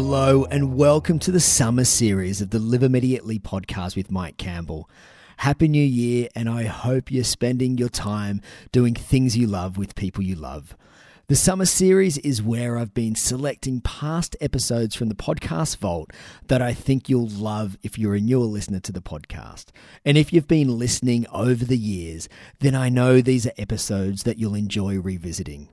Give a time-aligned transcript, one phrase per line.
[0.00, 4.88] Hello, and welcome to the summer series of the Live Immediately podcast with Mike Campbell.
[5.38, 8.40] Happy New Year, and I hope you're spending your time
[8.70, 10.76] doing things you love with people you love.
[11.26, 16.12] The summer series is where I've been selecting past episodes from the podcast vault
[16.46, 19.70] that I think you'll love if you're a newer listener to the podcast.
[20.04, 22.28] And if you've been listening over the years,
[22.60, 25.70] then I know these are episodes that you'll enjoy revisiting.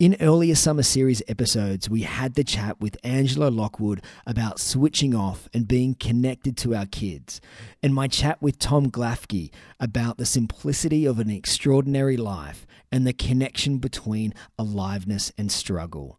[0.00, 5.48] In earlier summer series episodes, we had the chat with Angela Lockwood about switching off
[5.54, 7.40] and being connected to our kids,
[7.80, 13.12] and my chat with Tom Glafke about the simplicity of an extraordinary life and the
[13.12, 16.18] connection between aliveness and struggle.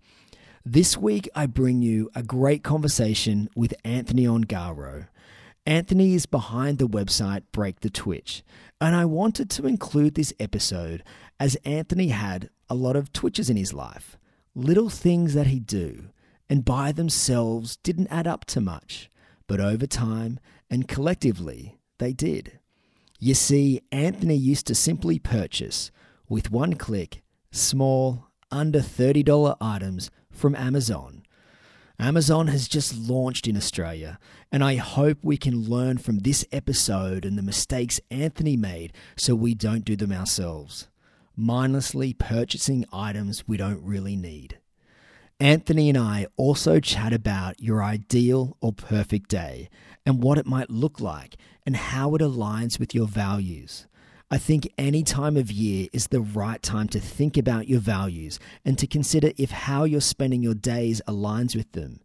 [0.64, 5.10] This week, I bring you a great conversation with Anthony Ongaro.
[5.66, 8.42] Anthony is behind the website Break the Twitch,
[8.80, 11.04] and I wanted to include this episode
[11.40, 14.18] as Anthony had a lot of twitches in his life,
[14.54, 16.10] little things that he'd do,
[16.50, 19.10] and by themselves didn't add up to much,
[19.48, 22.60] but over time and collectively they did.
[23.20, 25.92] You see, Anthony used to simply purchase,
[26.28, 31.24] with one click, small, under $30 items from Amazon.
[31.98, 34.20] Amazon has just launched in Australia,
[34.52, 39.34] and I hope we can learn from this episode and the mistakes Anthony made so
[39.34, 40.88] we don't do them ourselves
[41.36, 44.60] mindlessly purchasing items we don't really need.
[45.40, 49.70] Anthony and I also chat about your ideal or perfect day
[50.06, 53.88] and what it might look like and how it aligns with your values.
[54.32, 58.40] I think any time of year is the right time to think about your values
[58.64, 62.00] and to consider if how you're spending your days aligns with them.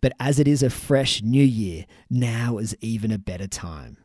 [0.00, 3.98] But as it is a fresh new year, now is even a better time.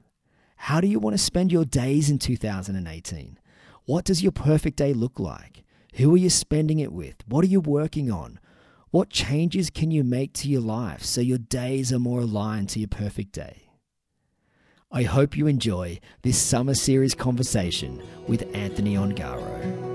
[0.57, 3.39] How do you want to spend your days in 2018?
[3.85, 5.63] What does your perfect day look like?
[5.95, 7.17] Who are you spending it with?
[7.27, 8.39] What are you working on?
[8.89, 12.79] What changes can you make to your life so your days are more aligned to
[12.79, 13.69] your perfect day?
[14.91, 19.94] I hope you enjoy this summer series conversation with Anthony Ongaro.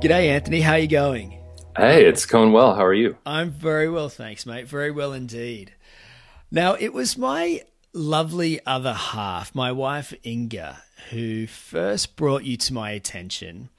[0.00, 0.60] G'day, Anthony.
[0.60, 1.40] How are you going?
[1.74, 2.74] Hey, it's going well.
[2.74, 3.16] How are you?
[3.24, 4.68] I'm very well, thanks, mate.
[4.68, 5.72] Very well indeed.
[6.50, 7.62] Now, it was my
[7.94, 13.70] lovely other half, my wife Inga, who first brought you to my attention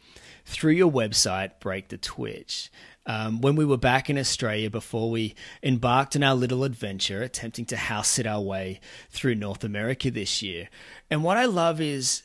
[0.43, 2.71] through your website, Break the Twitch.
[3.05, 7.65] Um, when we were back in Australia before we embarked on our little adventure, attempting
[7.65, 8.79] to house sit our way
[9.11, 10.67] through North America this year.
[11.11, 12.23] And what I love is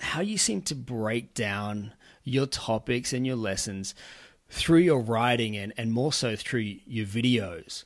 [0.00, 1.92] how you seem to break down
[2.28, 3.94] your topics and your lessons
[4.48, 7.84] through your writing and, and more so through your videos.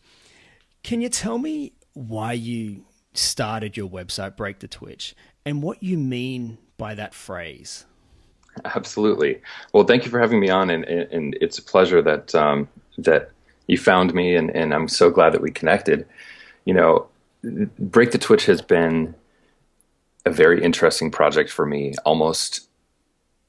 [0.82, 5.14] Can you tell me why you started your website, Break the Twitch,
[5.44, 7.84] and what you mean by that phrase?
[8.64, 9.40] Absolutely.
[9.72, 13.30] Well, thank you for having me on, and, and it's a pleasure that um, that
[13.66, 16.06] you found me, and, and I'm so glad that we connected.
[16.64, 17.06] You know,
[17.78, 19.14] Break the Twitch has been
[20.26, 22.68] a very interesting project for me, almost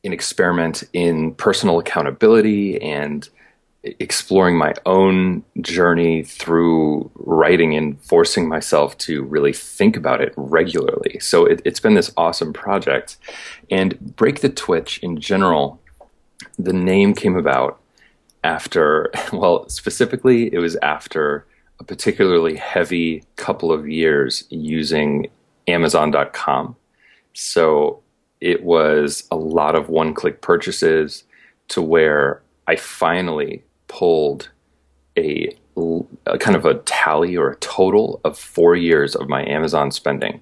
[0.04, 3.30] an experiment in personal accountability and
[3.84, 11.20] exploring my own journey through writing and forcing myself to really think about it regularly.
[11.20, 13.18] So it, has been this awesome project.
[13.70, 15.82] And Break the Twitch in general,
[16.58, 17.80] the name came about
[18.44, 21.46] after, well, specifically, it was after
[21.80, 25.30] a particularly heavy couple of years using
[25.68, 26.76] Amazon.com.
[27.34, 28.03] So
[28.44, 31.24] it was a lot of one click purchases
[31.70, 34.50] to where I finally pulled
[35.18, 35.56] a,
[36.26, 40.42] a, kind of a tally or a total of four years of my Amazon spending.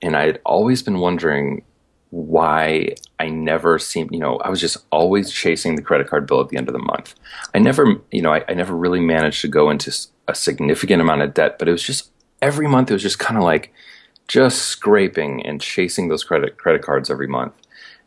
[0.00, 1.64] And I had always been wondering
[2.10, 6.42] why I never seemed, you know, I was just always chasing the credit card bill
[6.42, 7.16] at the end of the month.
[7.54, 9.92] I never, you know, I, I never really managed to go into
[10.28, 13.36] a significant amount of debt, but it was just every month, it was just kind
[13.36, 13.72] of like,
[14.28, 17.54] just scraping and chasing those credit credit cards every month.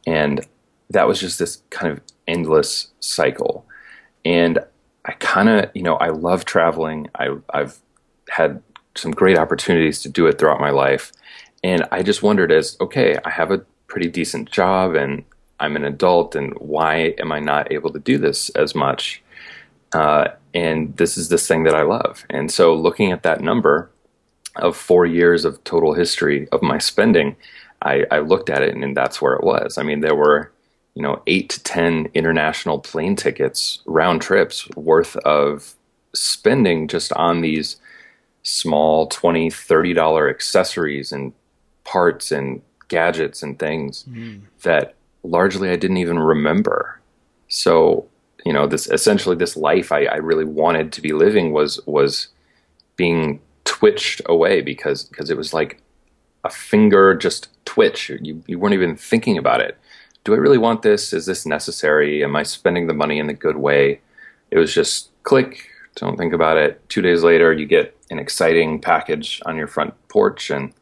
[0.07, 0.45] And
[0.89, 3.65] that was just this kind of endless cycle.
[4.23, 4.59] And
[5.05, 7.09] I kind of, you know, I love traveling.
[7.15, 7.79] I, I've
[8.29, 8.61] had
[8.95, 11.11] some great opportunities to do it throughout my life.
[11.63, 15.23] And I just wondered as, okay, I have a pretty decent job and
[15.59, 19.23] I'm an adult, and why am I not able to do this as much?
[19.93, 22.25] Uh, and this is this thing that I love.
[22.29, 23.89] And so looking at that number,
[24.57, 27.35] of four years of total history of my spending,
[27.81, 29.77] I, I looked at it and, and that's where it was.
[29.77, 30.51] I mean, there were,
[30.93, 35.75] you know, eight to 10 international plane tickets, round trips worth of
[36.13, 37.77] spending just on these
[38.43, 41.33] small 20 30 dollar accessories and
[41.83, 44.39] parts and gadgets and things mm.
[44.61, 46.99] that largely I didn't even remember.
[47.47, 48.05] So,
[48.45, 52.29] you know, this essentially this life I, I really wanted to be living was was
[52.95, 53.41] being
[53.75, 55.81] twitched away because because it was like
[56.45, 58.09] a finger just twitch.
[58.09, 59.77] You you weren't even thinking about it.
[60.23, 61.11] Do I really want this?
[61.11, 62.23] Is this necessary?
[62.23, 63.99] Am I spending the money in the good way?
[64.49, 66.87] It was just click, don't think about it.
[66.87, 70.73] Two days later, you get an exciting package on your front porch, and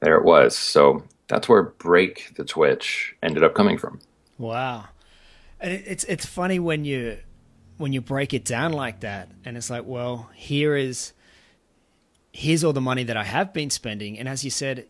[0.00, 0.58] there it was.
[0.58, 4.00] So that's where Break the Twitch ended up coming from.
[4.38, 4.86] Wow,
[5.60, 7.18] and it's it's funny when you
[7.78, 11.12] when you break it down like that, and it's like, well, here is
[12.32, 14.86] here's all the money that I have been spending, and as you said,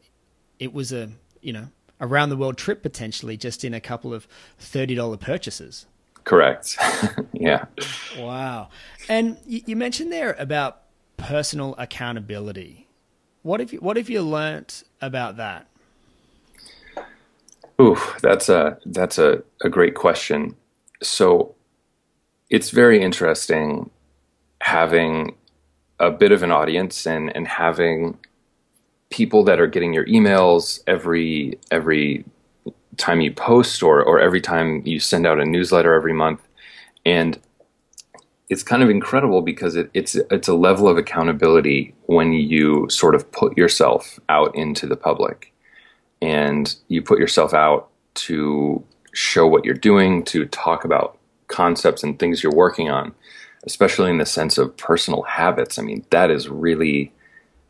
[0.58, 1.10] it was a
[1.40, 1.68] you know
[2.00, 4.26] around the world trip potentially just in a couple of
[4.58, 5.86] thirty dollar purchases.
[6.24, 6.76] Correct.
[7.32, 7.64] yeah.
[8.18, 8.68] Wow.
[9.08, 10.82] And you mentioned there about
[11.16, 12.86] personal accountability.
[13.42, 15.66] What have you What have you learnt about that?
[17.80, 20.54] Ooh, that's a that's a, a great question.
[21.02, 21.54] So
[22.50, 23.90] it's very interesting
[24.60, 25.34] having
[25.98, 28.18] a bit of an audience and and having
[29.10, 32.24] people that are getting your emails every every
[32.96, 36.40] time you post or or every time you send out a newsletter every month.
[37.04, 37.38] And
[38.48, 43.14] it's kind of incredible because it, it's it's a level of accountability when you sort
[43.14, 45.52] of put yourself out into the public.
[46.20, 51.18] And you put yourself out to show what you're doing to talk about
[51.48, 53.12] concepts and things you're working on
[53.64, 57.12] especially in the sense of personal habits i mean that is really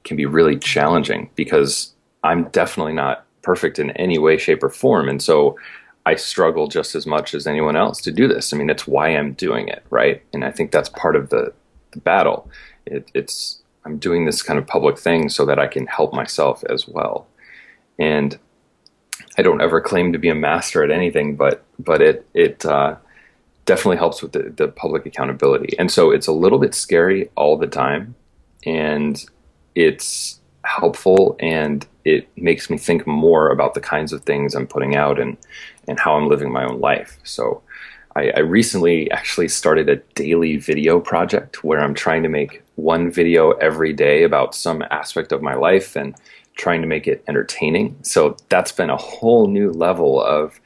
[0.05, 1.93] can be really challenging because
[2.23, 5.09] i'm definitely not perfect in any way, shape, or form.
[5.09, 5.59] And so
[6.07, 8.53] I struggle just as much as anyone else to do this.
[8.53, 10.23] I mean, it's why I'm doing it, right?
[10.33, 11.53] And I think that's part of the,
[11.91, 12.51] the battle.
[12.87, 16.65] It, it's I'm doing this kind of public thing so that I can help myself
[16.71, 17.27] as well.
[17.99, 18.39] And
[19.37, 22.97] I don't ever claim to be a master at anything, but but it it uh,
[23.65, 25.79] definitely helps with the, the public accountability.
[25.79, 28.15] And so it's a little bit scary all the time,
[28.65, 29.25] and
[29.75, 34.95] it's helpful and it makes me think more about the kinds of things I'm putting
[34.95, 35.37] out and
[35.89, 37.19] and how I'm living my own life.
[37.25, 37.63] So
[38.15, 43.11] I, I, recently actually started a daily video project where I'm trying to make one
[43.11, 46.15] video every day about some aspect of my life and
[46.57, 47.97] trying to make it entertaining.
[48.03, 50.61] So that's been a whole new level of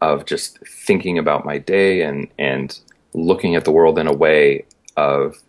[0.00, 2.78] of just thinking about my day and and
[3.14, 4.64] looking at the world in a way
[4.96, 5.42] of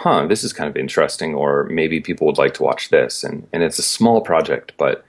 [0.00, 3.22] huh, this is kind of interesting, or maybe people would like to watch this.
[3.22, 5.04] And, and it's a small project, but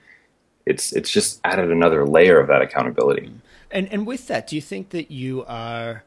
[0.66, 3.32] it's, it's just added another layer of that accountability.
[3.70, 6.04] And, and with that, do you think that you are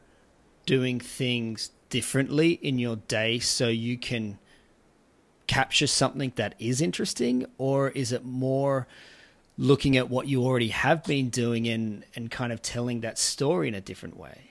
[0.66, 4.38] doing things differently in your day so you can
[5.48, 8.86] capture something that is interesting, or is it more
[9.58, 13.68] looking at what you already have been doing and, and kind of telling that story
[13.68, 14.46] in a different way?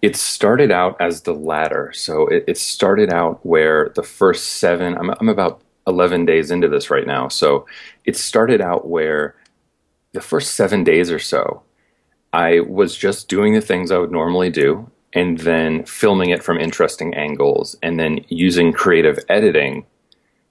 [0.00, 1.92] it started out as the latter.
[1.92, 6.68] So it, it, started out where the first seven, I'm, I'm about 11 days into
[6.68, 7.28] this right now.
[7.28, 7.66] So
[8.04, 9.34] it started out where
[10.12, 11.62] the first seven days or so,
[12.32, 16.58] I was just doing the things I would normally do and then filming it from
[16.58, 19.86] interesting angles and then using creative editing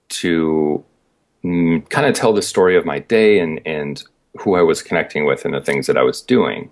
[0.09, 0.83] to
[1.47, 4.03] mm, kind of tell the story of my day and, and
[4.39, 6.69] who I was connecting with and the things that I was doing.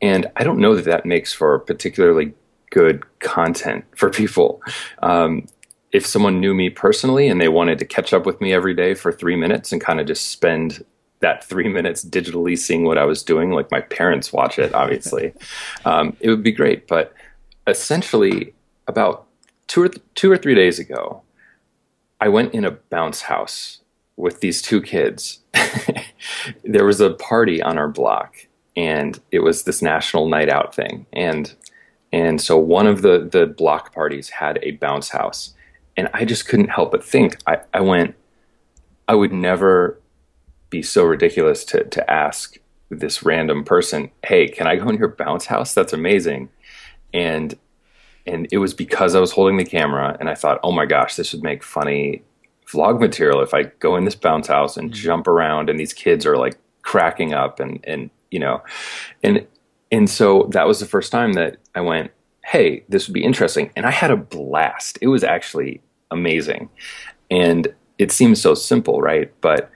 [0.00, 2.34] And I don't know that that makes for particularly
[2.70, 4.60] good content for people.
[5.02, 5.46] Um,
[5.92, 8.94] if someone knew me personally and they wanted to catch up with me every day
[8.94, 10.84] for three minutes and kind of just spend
[11.20, 15.32] that three minutes digitally seeing what I was doing, like my parents watch it, obviously,
[15.84, 16.88] um, it would be great.
[16.88, 17.12] But
[17.66, 18.54] essentially,
[18.88, 19.26] about
[19.68, 21.22] two or th- two or three days ago,
[22.20, 23.81] I went in a bounce house
[24.16, 25.40] with these two kids.
[26.64, 28.36] there was a party on our block,
[28.76, 31.06] and it was this national night out thing.
[31.12, 31.52] And
[32.12, 35.54] and so one of the the block parties had a bounce house,
[35.96, 37.36] and I just couldn't help but think.
[37.46, 38.14] I, I went,
[39.08, 40.00] I would never
[40.70, 42.56] be so ridiculous to to ask
[42.90, 45.74] this random person, "Hey, can I go in your bounce house?
[45.74, 46.50] That's amazing."
[47.14, 47.54] And
[48.26, 51.16] and it was because I was holding the camera, and I thought, "Oh my gosh,
[51.16, 52.22] this would make funny
[52.72, 55.02] vlog material if I go in this bounce house and mm-hmm.
[55.02, 58.62] jump around, and these kids are like cracking up and and you know,
[59.22, 59.46] and
[59.90, 62.10] and so that was the first time that I went,
[62.44, 64.98] hey, this would be interesting, and I had a blast.
[65.00, 66.70] It was actually amazing,
[67.30, 69.32] and it seems so simple, right?
[69.40, 69.70] But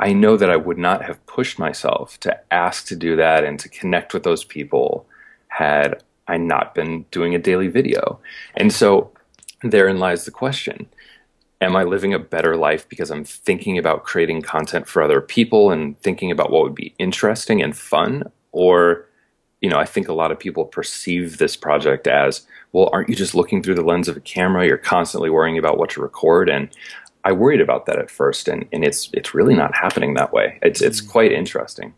[0.00, 3.60] I know that I would not have pushed myself to ask to do that and
[3.60, 5.06] to connect with those people
[5.48, 8.18] had I not been doing a daily video.
[8.56, 9.12] And so
[9.62, 10.88] therein lies the question
[11.60, 15.70] am I living a better life because I'm thinking about creating content for other people
[15.70, 18.24] and thinking about what would be interesting and fun?
[18.52, 19.06] Or,
[19.60, 23.14] you know, I think a lot of people perceive this project as, well, aren't you
[23.14, 24.66] just looking through the lens of a camera?
[24.66, 26.48] You're constantly worrying about what to record.
[26.48, 26.70] And
[27.24, 30.58] I worried about that at first, and, and it's it's really not happening that way.
[30.62, 31.08] It's it's mm.
[31.10, 31.94] quite interesting.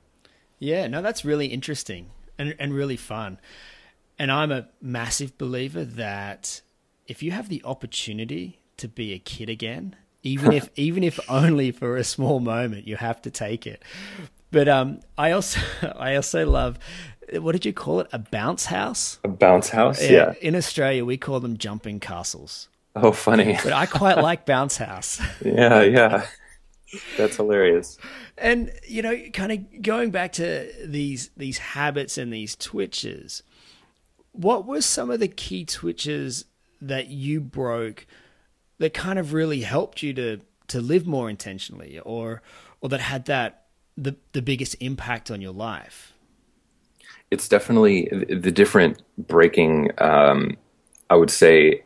[0.59, 3.38] Yeah, no, that's really interesting and and really fun.
[4.19, 6.61] And I'm a massive believer that
[7.07, 11.70] if you have the opportunity to be a kid again, even if even if only
[11.70, 13.82] for a small moment, you have to take it.
[14.50, 15.60] But um, I also
[15.96, 16.78] I also love
[17.34, 18.08] what did you call it?
[18.12, 19.18] A bounce house.
[19.24, 20.02] A bounce house.
[20.02, 20.10] Yeah.
[20.10, 20.34] yeah.
[20.40, 22.68] In Australia, we call them jumping castles.
[22.94, 23.58] Oh, funny.
[23.64, 25.20] But I quite like bounce house.
[25.44, 26.26] yeah, yeah.
[27.16, 27.96] That's hilarious.
[28.36, 33.42] And you know, kind of going back to these these habits and these twitches,
[34.32, 36.44] what were some of the key twitches
[36.82, 38.06] that you broke
[38.79, 42.43] that kind of really helped you to to live more intentionally or
[42.81, 46.12] or that had that the the biggest impact on your life?
[47.31, 50.57] It's definitely the different breaking um,
[51.11, 51.83] i would say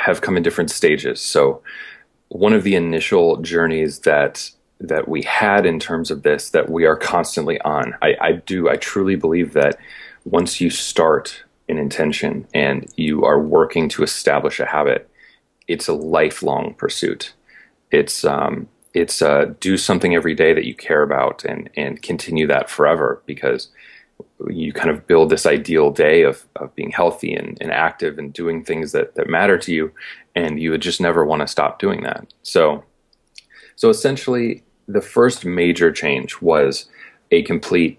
[0.00, 1.20] have come in different stages.
[1.20, 1.62] So
[2.28, 6.86] one of the initial journeys that that we had in terms of this that we
[6.86, 9.76] are constantly on I, I do i truly believe that
[10.24, 15.09] once you start an intention and you are working to establish a habit
[15.70, 17.32] it's a lifelong pursuit.
[17.92, 22.46] It's um, it's uh, do something every day that you care about and and continue
[22.48, 23.68] that forever because
[24.48, 28.34] you kind of build this ideal day of, of being healthy and, and active and
[28.34, 29.90] doing things that, that matter to you
[30.34, 32.84] and you would just never want to stop doing that so
[33.76, 36.86] so essentially the first major change was
[37.30, 37.98] a complete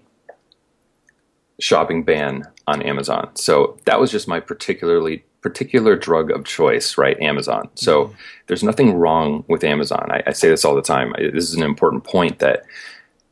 [1.58, 7.20] shopping ban on amazon so that was just my particularly particular drug of choice, right?
[7.20, 7.68] Amazon.
[7.74, 8.14] So mm-hmm.
[8.46, 10.08] there's nothing wrong with Amazon.
[10.10, 11.12] I, I, say this all the time.
[11.18, 12.64] I, this is an important point that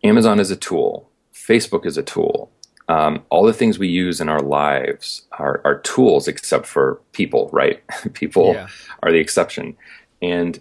[0.03, 2.51] Amazon is a tool, Facebook is a tool.
[2.89, 7.49] Um, all the things we use in our lives are, are tools, except for people,
[7.53, 7.81] right?
[8.15, 8.67] people yeah.
[9.03, 9.77] are the exception,
[10.21, 10.59] and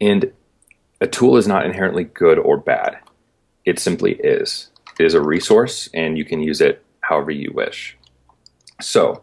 [0.00, 0.32] and
[1.00, 2.98] a tool is not inherently good or bad.
[3.64, 4.70] It simply is.
[4.98, 7.96] It is a resource, and you can use it however you wish.
[8.80, 9.20] So,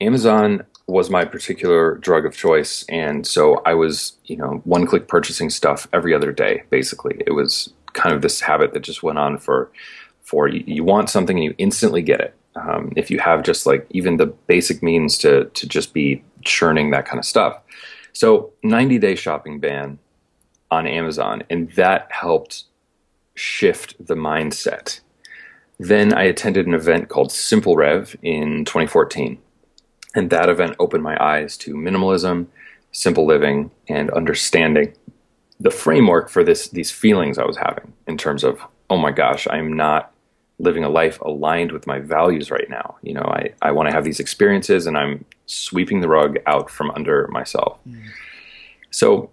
[0.00, 5.50] Amazon was my particular drug of choice, and so I was, you know, one-click purchasing
[5.50, 6.62] stuff every other day.
[6.70, 9.70] Basically, it was kind of this habit that just went on for,
[10.22, 12.34] for you, you want something and you instantly get it.
[12.54, 16.90] Um, if you have just like even the basic means to to just be churning
[16.90, 17.60] that kind of stuff.
[18.12, 19.98] So 90 day shopping ban
[20.70, 22.64] on Amazon, and that helped
[23.34, 25.00] shift the mindset.
[25.78, 29.38] Then I attended an event called Simple Rev in 2014
[30.14, 32.46] and that event opened my eyes to minimalism,
[32.92, 34.94] simple living, and understanding
[35.60, 38.60] the framework for this these feelings I was having in terms of,
[38.90, 40.12] oh my gosh, I'm not
[40.60, 42.96] living a life aligned with my values right now.
[43.02, 46.68] You know, I, I want to have these experiences and I'm sweeping the rug out
[46.68, 47.78] from under myself.
[47.88, 48.02] Mm.
[48.90, 49.30] So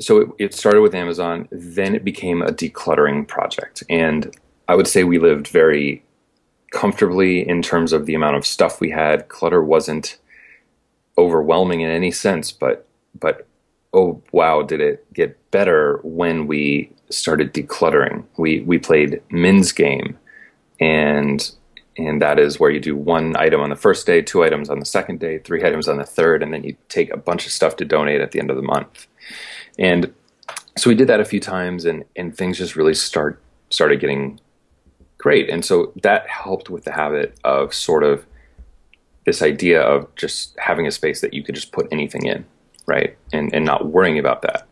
[0.00, 3.82] so it, it started with Amazon, then it became a decluttering project.
[3.88, 4.36] And
[4.68, 6.02] I would say we lived very
[6.72, 9.28] comfortably in terms of the amount of stuff we had.
[9.28, 10.18] Clutter wasn't
[11.18, 12.86] overwhelming in any sense, but
[13.18, 13.46] but
[13.92, 18.24] oh wow, did it get better when we started decluttering.
[18.36, 20.18] We we played Min's game
[20.80, 21.50] and
[21.98, 24.80] and that is where you do one item on the first day, two items on
[24.80, 27.52] the second day, three items on the third, and then you take a bunch of
[27.52, 29.06] stuff to donate at the end of the month.
[29.78, 30.12] And
[30.76, 34.38] so we did that a few times and and things just really start started getting
[35.18, 35.48] great.
[35.48, 38.26] And so that helped with the habit of sort of
[39.24, 42.44] this idea of just having a space that you could just put anything in,
[42.86, 43.16] right?
[43.32, 44.68] And and not worrying about that.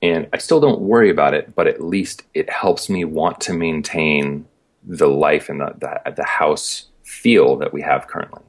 [0.00, 3.52] And I still don't worry about it, but at least it helps me want to
[3.52, 4.46] maintain
[4.84, 8.42] the life and the, the, the house feel that we have currently.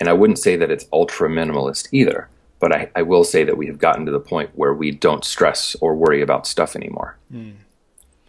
[0.00, 2.28] And I wouldn't say that it's ultra minimalist either,
[2.58, 5.24] but I, I will say that we have gotten to the point where we don't
[5.24, 7.18] stress or worry about stuff anymore.
[7.32, 7.54] Mm.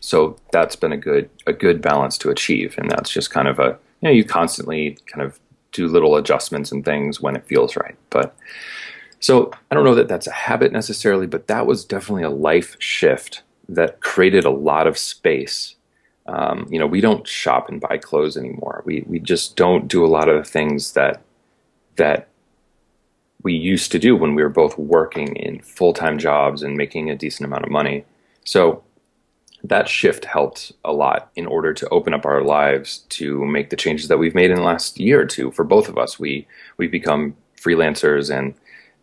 [0.03, 3.57] So that's been a good a good balance to achieve, and that's just kind of
[3.57, 5.39] a you know you constantly kind of
[5.71, 7.95] do little adjustments and things when it feels right.
[8.09, 8.35] But
[9.21, 12.75] so I don't know that that's a habit necessarily, but that was definitely a life
[12.79, 15.75] shift that created a lot of space.
[16.25, 18.83] Um, you know, we don't shop and buy clothes anymore.
[18.85, 21.21] We we just don't do a lot of the things that
[21.95, 22.27] that
[23.41, 27.09] we used to do when we were both working in full time jobs and making
[27.09, 28.03] a decent amount of money.
[28.43, 28.83] So
[29.63, 33.75] that shift helped a lot in order to open up our lives to make the
[33.77, 36.19] changes that we've made in the last year or two for both of us.
[36.19, 36.45] We
[36.77, 38.53] we've become freelancers and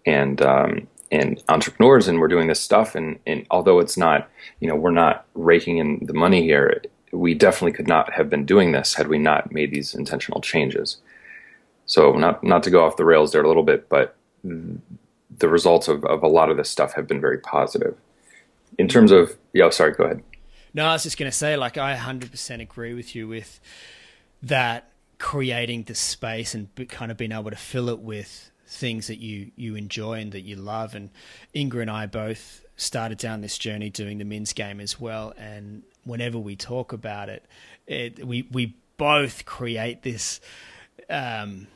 [0.04, 2.94] and um, and entrepreneurs and we're doing this stuff.
[2.94, 4.28] And, and although it's not
[4.60, 8.44] you know we're not raking in the money here we definitely could not have been
[8.44, 10.98] doing this had we not made these intentional changes.
[11.86, 14.14] So not not to go off the rails there a little bit but
[14.44, 17.96] the results of, of a lot of this stuff have been very positive.
[18.78, 20.22] In terms of yeah sorry go ahead
[20.74, 23.60] no i was just going to say like i 100% agree with you with
[24.42, 29.18] that creating the space and kind of being able to fill it with things that
[29.18, 30.94] you you enjoy and that you love.
[30.94, 31.10] And
[31.54, 35.34] Inga and I both started down this journey doing the Min's game as well.
[35.36, 37.44] And whenever we talk about it,
[37.86, 40.40] it we we both create this.
[41.08, 41.66] Um,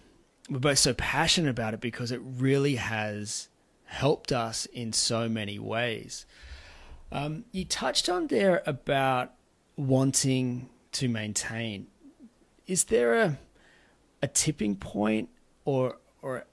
[0.49, 3.49] we're both so passionate about it because it really has
[3.85, 6.27] helped us in so many ways.
[7.13, 9.33] Um, you touched on there about
[9.77, 11.87] wanting to maintain.
[12.67, 13.39] Is there a
[14.23, 15.29] a tipping point
[15.65, 16.47] or or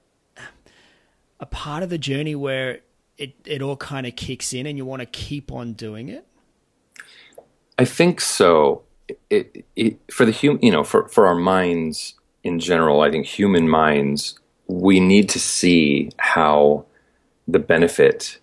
[1.40, 2.80] a part of the journey where
[3.18, 6.26] it, it all kind of kicks in and you want to keep on doing it?
[7.78, 8.82] I think so.
[9.28, 13.26] It, it, for the human, you know, for, for our minds in general, I think
[13.26, 16.86] human minds, we need to see how
[17.48, 18.38] the benefit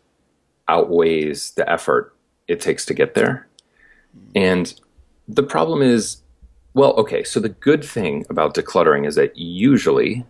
[0.69, 2.15] outweighs the effort
[2.47, 3.47] it takes to get there.
[4.35, 4.73] And
[5.27, 6.21] the problem is,
[6.73, 10.25] well, okay, so the good thing about decluttering is that usually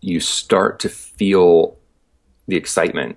[0.00, 1.76] you start to feel
[2.46, 3.16] the excitement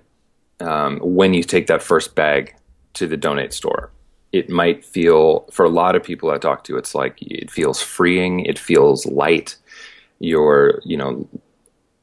[0.60, 2.54] um, when you take that first bag
[2.94, 3.90] to the donate store.
[4.32, 7.82] It might feel, for a lot of people I talk to, it's like it feels
[7.82, 8.40] freeing.
[8.40, 9.56] It feels light.
[10.20, 11.28] You're, you know,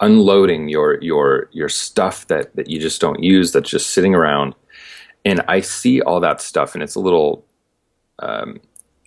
[0.02, 4.56] unloading your your your stuff that that you just don't use that's just sitting around.
[5.26, 7.46] And I see all that stuff, and it's a little,
[8.20, 8.62] um,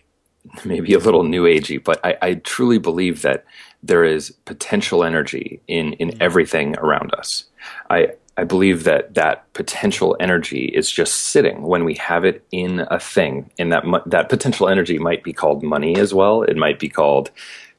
[0.64, 3.44] maybe a little new agey, but I, I truly believe that
[3.83, 6.22] there is potential energy in in mm-hmm.
[6.22, 7.44] everything around us.
[7.90, 12.87] I I believe that that potential energy is just sitting when we have it in
[12.90, 16.42] a thing, and that that potential energy might be called money as well.
[16.42, 17.31] It might be called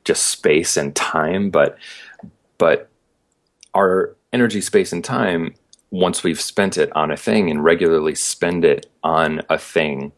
[0.04, 1.78] just space and time, but
[2.58, 2.90] but
[3.74, 5.54] our energy, space, and time
[5.94, 10.12] once we've spent it on a thing and regularly spend it on a thing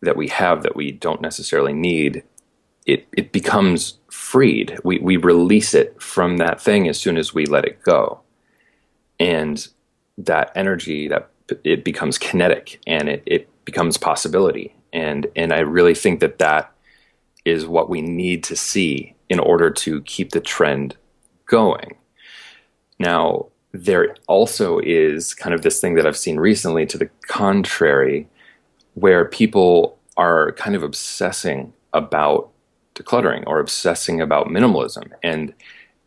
[0.00, 2.22] that we have that we don't necessarily need,
[2.86, 4.78] it, it becomes freed.
[4.82, 8.20] We, we release it from that thing as soon as we let it go.
[9.18, 9.68] And
[10.16, 11.30] that energy, that
[11.62, 14.74] it becomes kinetic and it, it becomes possibility.
[14.94, 16.72] And, and I really think that that
[17.44, 20.96] is what we need to see in order to keep the trend
[21.46, 21.96] going.
[23.00, 28.28] Now, there also is kind of this thing that I've seen recently to the contrary,
[28.94, 32.50] where people are kind of obsessing about
[32.94, 35.10] decluttering or obsessing about minimalism.
[35.22, 35.54] And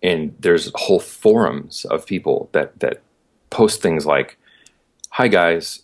[0.04, 3.02] and there's whole forums of people that that
[3.50, 4.38] post things like
[5.12, 5.84] hi guys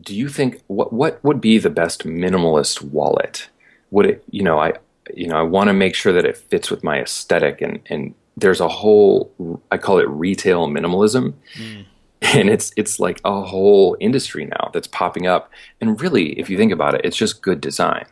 [0.00, 3.48] do you think what what would be the best minimalist wallet?
[3.90, 4.74] Would it you know i
[5.14, 8.14] you know i want to make sure that it fits with my aesthetic and and
[8.36, 9.32] there's a whole
[9.70, 11.84] i call it retail minimalism mm.
[12.22, 16.56] and it's it's like a whole industry now that's popping up and really if you
[16.56, 18.04] think about it it's just good design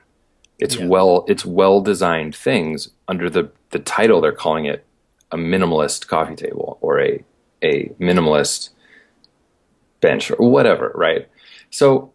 [0.58, 0.86] it's yeah.
[0.86, 4.84] well it's well designed things under the the title they're calling it
[5.30, 7.24] a minimalist coffee table or a
[7.62, 8.70] a minimalist
[10.02, 11.28] bench or whatever, right?
[11.70, 12.12] So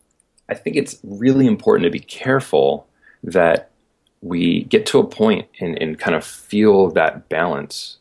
[0.48, 2.88] I think it's really important to be careful
[3.24, 3.72] that
[4.22, 7.98] we get to a point and, and kind of feel that balance,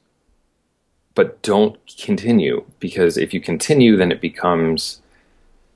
[1.15, 5.01] but don't continue because if you continue, then it becomes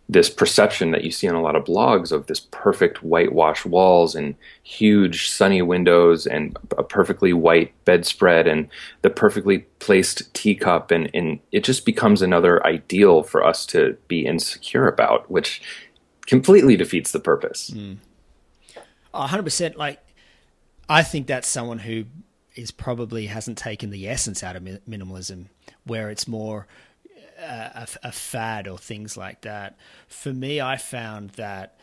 [0.08, 4.16] this perception that you see on a lot of blogs of this perfect whitewashed walls
[4.16, 8.68] and huge sunny windows and a perfectly white bedspread and
[9.02, 10.90] the perfectly placed teacup.
[10.90, 15.62] And, and it just becomes another ideal for us to be insecure about which
[16.26, 17.70] completely defeats the purpose.
[17.70, 17.98] Mm.
[19.14, 20.00] 100% like
[20.90, 22.04] i think that's someone who
[22.54, 25.46] is probably hasn't taken the essence out of minimalism
[25.84, 26.66] where it's more
[27.40, 29.78] uh, a, a, fad or things like that.
[30.08, 31.78] For me, I found that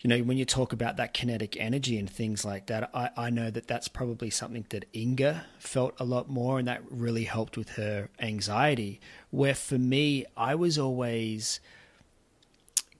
[0.00, 3.30] you know, when you talk about that kinetic energy and things like that, I, I
[3.30, 7.56] know that that's probably something that Inga felt a lot more, and that really helped
[7.56, 9.00] with her anxiety.
[9.30, 11.60] Where for me, I was always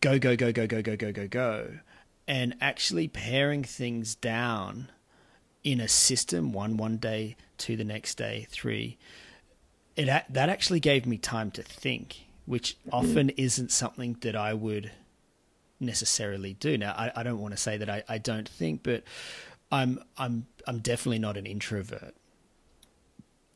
[0.00, 1.68] go, go, go, go, go, go, go, go, go,
[2.32, 4.90] and actually paring things down
[5.62, 8.96] in a system one one day, two the next day, three
[9.96, 12.94] it that actually gave me time to think, which mm-hmm.
[12.94, 14.90] often isn't something that I would
[15.78, 16.78] necessarily do.
[16.78, 19.04] Now, I, I don't want to say that I, I don't think, but
[19.70, 22.14] I'm I'm I'm definitely not an introvert.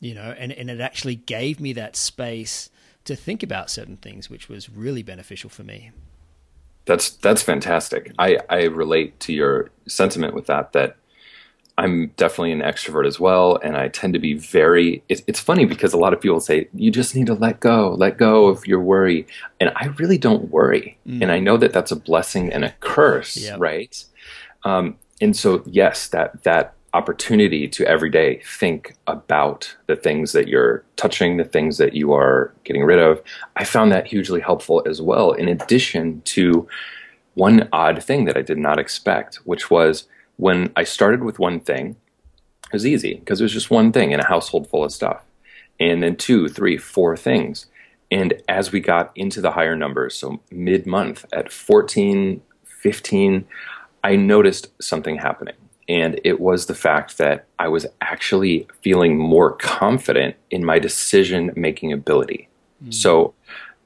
[0.01, 2.71] you know, and, and it actually gave me that space
[3.05, 5.91] to think about certain things, which was really beneficial for me.
[6.87, 8.13] That's that's fantastic.
[8.19, 10.97] I, I relate to your sentiment with that that
[11.79, 15.03] I'm definitely an extrovert as well, and I tend to be very.
[15.09, 17.95] It, it's funny because a lot of people say you just need to let go,
[17.99, 19.27] let go of your worry,
[19.61, 21.21] and I really don't worry, mm.
[21.21, 23.61] and I know that that's a blessing and a curse, yep.
[23.61, 24.05] right?
[24.65, 30.49] Um, and so, yes, that that opportunity to every day think about the things that
[30.49, 33.23] you're touching, the things that you are getting rid of.
[33.57, 35.33] I found that hugely helpful as well.
[35.33, 36.67] In addition to
[37.35, 41.61] one odd thing that I did not expect, which was when I started with one
[41.61, 41.97] thing,
[42.67, 45.23] it was easy because it was just one thing in a household full of stuff.
[45.79, 47.67] And then two, three, four things.
[48.11, 53.45] And as we got into the higher numbers, so mid month at 14, 15,
[54.03, 55.57] I noticed something happening.
[55.89, 61.53] And it was the fact that I was actually feeling more confident in my decision
[61.55, 62.49] making ability.
[62.85, 62.93] Mm.
[62.93, 63.35] So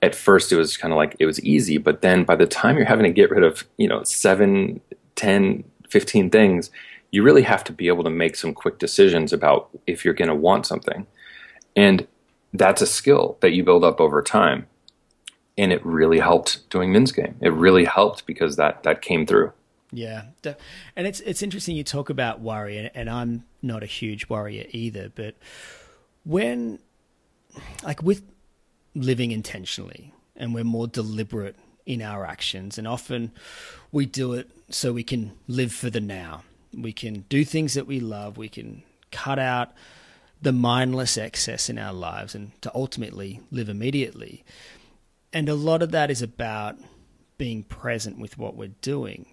[0.03, 2.77] at first it was kind of like it was easy, but then by the time
[2.77, 4.81] you're having to get rid of, you know, seven,
[5.15, 6.71] ten 15 things,
[7.11, 10.29] you really have to be able to make some quick decisions about if you're going
[10.29, 11.07] to want something.
[11.77, 12.07] And
[12.53, 14.67] that's a skill that you build up over time.
[15.59, 17.37] And it really helped doing Min's game.
[17.41, 19.53] It really helped because that that came through.
[19.93, 20.27] Yeah,
[20.95, 25.11] and it's it's interesting you talk about worry, and I'm not a huge worrier either.
[25.13, 25.35] But
[26.25, 26.79] when,
[27.83, 28.23] like, with
[28.95, 32.79] living intentionally, and we're more deliberate in our actions.
[32.79, 33.33] And often
[33.91, 36.45] we do it so we can live for the now.
[36.73, 38.37] We can do things that we love.
[38.37, 39.73] We can cut out
[40.41, 44.45] the mindless excess in our lives and to ultimately live immediately.
[45.33, 46.77] And a lot of that is about
[47.39, 49.27] being present with what we're doing.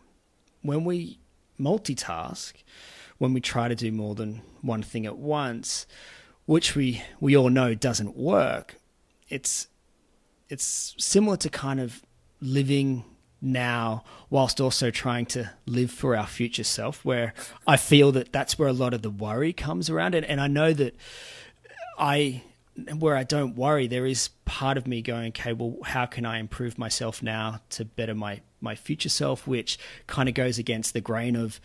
[0.67, 1.19] When we
[1.59, 2.53] multitask,
[3.17, 5.87] when we try to do more than one thing at once,
[6.45, 8.75] which we, we all know doesn't work,
[9.29, 9.67] it's
[10.49, 12.01] it's similar to kind of
[12.39, 13.03] living
[13.41, 17.33] now whilst also trying to live for our future self where
[17.67, 20.15] i feel that that's where a lot of the worry comes around.
[20.15, 20.95] And, and i know that
[21.99, 22.41] i
[22.99, 26.39] where i don't worry there is part of me going okay well how can i
[26.39, 31.01] improve myself now to better my my future self which kind of goes against the
[31.01, 31.59] grain of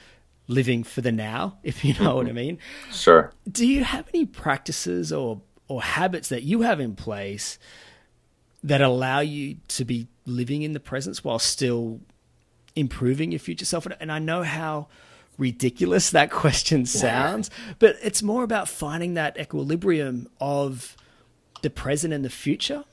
[0.48, 2.36] living for the now if you know what i mm-hmm.
[2.36, 2.58] mean
[2.90, 7.58] sure do you have any practices or or habits that you have in place
[8.64, 12.00] that allow you to be living in the presence while still
[12.76, 13.86] improving your future self.
[14.00, 14.88] And I know how
[15.38, 17.74] ridiculous that question sounds, yeah.
[17.78, 20.96] but it's more about finding that equilibrium of
[21.62, 22.84] the present and the future.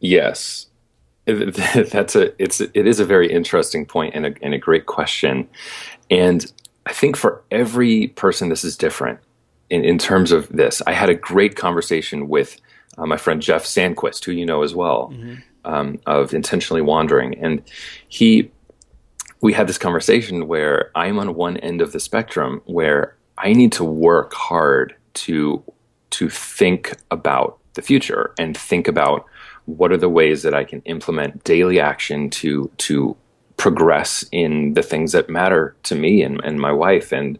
[0.00, 0.66] Yes.
[1.26, 5.48] That's a it's it is a very interesting point and a and a great question.
[6.10, 6.50] And
[6.86, 9.20] I think for every person this is different
[9.70, 10.82] in, in terms of this.
[10.86, 12.60] I had a great conversation with
[12.98, 15.36] uh, my friend Jeff Sandquist, who you know as well, mm-hmm.
[15.64, 17.38] um, of Intentionally Wandering.
[17.38, 17.62] And
[18.08, 18.50] he,
[19.40, 23.72] we had this conversation where I'm on one end of the spectrum where I need
[23.72, 25.62] to work hard to
[26.10, 29.24] to think about the future and think about
[29.66, 33.16] what are the ways that I can implement daily action to to
[33.56, 37.38] progress in the things that matter to me and, and my wife and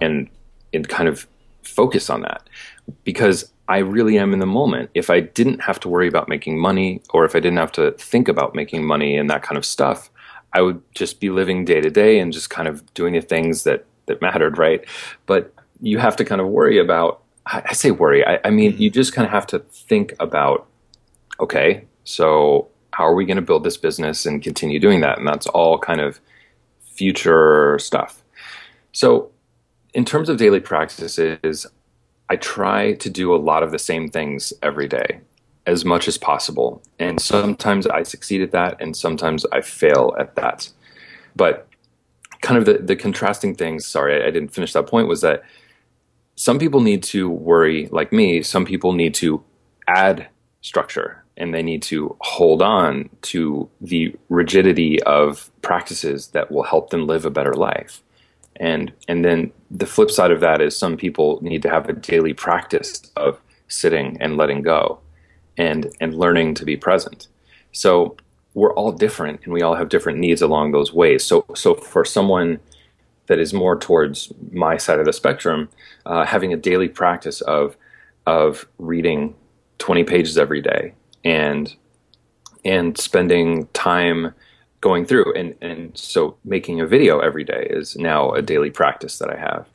[0.00, 0.28] and
[0.72, 1.26] and kind of
[1.62, 2.48] focus on that
[3.04, 4.90] because I really am in the moment.
[4.94, 7.92] If I didn't have to worry about making money or if I didn't have to
[7.92, 10.10] think about making money and that kind of stuff,
[10.52, 13.64] I would just be living day to day and just kind of doing the things
[13.64, 14.84] that, that mattered, right?
[15.26, 18.82] But you have to kind of worry about, I say worry, I, I mean, mm-hmm.
[18.82, 20.66] you just kind of have to think about,
[21.40, 25.18] okay, so how are we going to build this business and continue doing that?
[25.18, 26.20] And that's all kind of
[26.80, 28.22] future stuff.
[28.92, 29.30] So,
[29.92, 31.66] in terms of daily practices,
[32.28, 35.20] I try to do a lot of the same things every day
[35.66, 36.82] as much as possible.
[36.98, 40.68] And sometimes I succeed at that, and sometimes I fail at that.
[41.36, 41.68] But
[42.42, 45.42] kind of the, the contrasting things, sorry, I, I didn't finish that point, was that
[46.36, 49.42] some people need to worry like me, some people need to
[49.86, 50.28] add
[50.60, 56.90] structure and they need to hold on to the rigidity of practices that will help
[56.90, 58.02] them live a better life.
[58.56, 61.92] And and then the flip side of that is some people need to have a
[61.92, 65.00] daily practice of sitting and letting go
[65.56, 67.26] and and learning to be present.
[67.72, 68.16] So
[68.54, 71.24] we're all different and we all have different needs along those ways.
[71.24, 72.60] So so for someone
[73.26, 75.68] that is more towards my side of the spectrum
[76.06, 77.76] uh, having a daily practice of
[78.26, 79.34] of reading
[79.78, 81.74] 20 pages every day and
[82.64, 84.34] and spending time
[84.80, 85.32] going through.
[85.34, 89.36] And and so making a video every day is now a daily practice that I
[89.36, 89.66] have.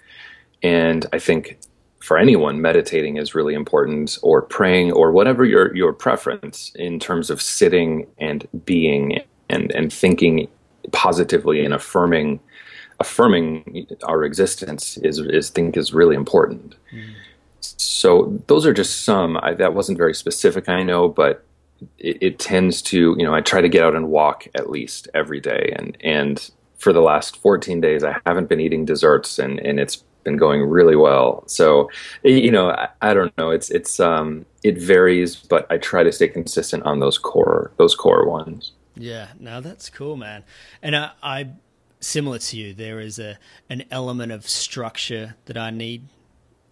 [0.62, 1.58] And I think
[2.00, 7.30] for anyone, meditating is really important, or praying, or whatever your your preference in terms
[7.30, 10.48] of sitting and being and and thinking
[10.92, 12.40] positively and affirming
[13.00, 16.76] affirming our existence is is think is really important.
[16.94, 17.14] Mm.
[17.62, 19.38] So those are just some.
[19.42, 21.44] I, that wasn't very specific, I know, but
[21.98, 25.08] it, it, tends to you know I try to get out and walk at least
[25.14, 29.60] every day, and and for the last 14 days I haven't been eating desserts, and
[29.60, 31.44] and it's been going really well.
[31.48, 31.90] So,
[32.24, 33.52] you know, I, I, don't know.
[33.52, 37.96] It's it's um it varies, but I try to stay consistent on those core those
[37.96, 38.74] core ones.
[38.96, 40.44] Yeah, now that's cool, man.
[40.82, 41.50] And I, I
[42.00, 43.38] similar to you, there is a
[43.70, 46.08] an element of structure that I need.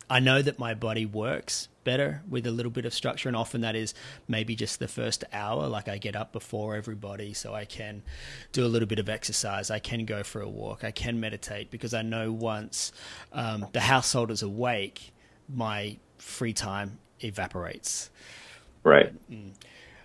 [0.09, 3.29] I know that my body works better with a little bit of structure.
[3.29, 3.93] And often that is
[4.27, 5.67] maybe just the first hour.
[5.69, 8.03] Like I get up before everybody so I can
[8.51, 9.71] do a little bit of exercise.
[9.71, 10.83] I can go for a walk.
[10.83, 12.91] I can meditate because I know once
[13.31, 15.13] um, the household is awake,
[15.47, 18.09] my free time evaporates.
[18.83, 19.13] Right.
[19.31, 19.51] Mm.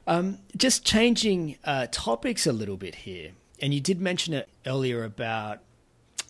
[0.06, 3.32] Um, just changing uh, topics a little bit here.
[3.62, 5.60] And you did mention it earlier about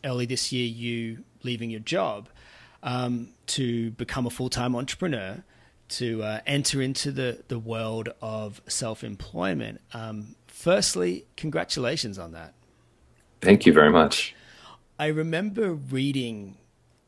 [0.05, 2.29] early this year you leaving your job
[2.83, 5.42] um, to become a full time entrepreneur,
[5.88, 9.81] to uh, enter into the, the world of self employment.
[9.95, 12.53] Um, firstly, congratulations on that.
[13.40, 14.35] Thank you very much.
[14.99, 16.59] I remember reading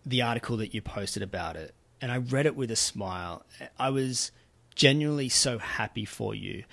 [0.06, 3.44] the article that you posted about it, and I read it with a smile.
[3.78, 4.32] I was
[4.74, 6.64] genuinely so happy for you.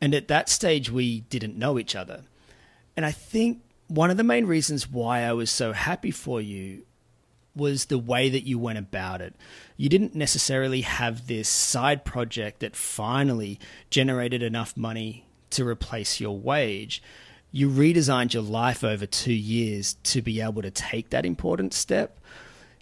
[0.00, 2.24] And at that stage, we didn't know each other.
[2.96, 6.82] And I think one of the main reasons why I was so happy for you
[7.54, 9.34] was the way that you went about it.
[9.76, 13.58] You didn't necessarily have this side project that finally
[13.90, 17.02] generated enough money to replace your wage.
[17.50, 22.20] You redesigned your life over two years to be able to take that important step.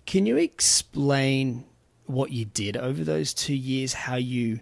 [0.07, 1.65] Can you explain
[2.07, 4.61] what you did over those two years, how you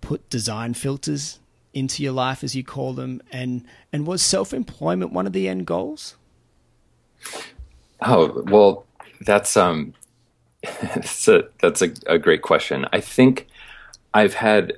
[0.00, 1.38] put design filters
[1.74, 5.48] into your life, as you call them, and, and was self employment one of the
[5.48, 6.16] end goals?
[8.00, 8.86] Oh, well,
[9.20, 9.94] that's um,
[10.62, 12.86] that's a that's a, a great question.
[12.92, 13.48] I think
[14.14, 14.74] I've had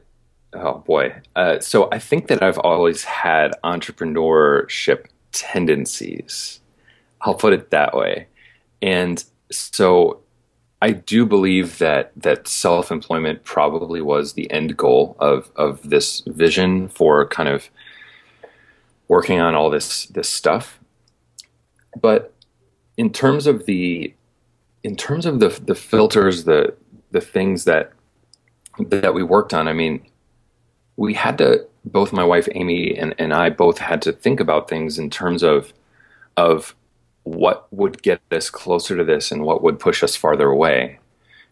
[0.53, 6.61] oh boy, uh, so I think that I've always had entrepreneurship tendencies.
[7.23, 8.27] I'll put it that way,
[8.83, 10.21] and so
[10.85, 16.21] I do believe that that self employment probably was the end goal of of this
[16.27, 17.71] vision for kind of
[19.09, 20.79] working on all this this stuff.
[21.99, 22.35] But
[22.99, 24.13] in terms of the
[24.83, 26.75] in terms of the the filters, the
[27.13, 27.93] the things that
[28.79, 30.07] that we worked on, I mean,
[30.99, 34.69] we had to both my wife Amy and, and I both had to think about
[34.69, 35.73] things in terms of
[36.37, 36.77] of
[37.25, 40.99] what would get us closer to this and what would push us farther away.